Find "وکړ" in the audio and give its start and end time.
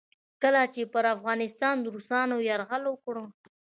2.87-3.15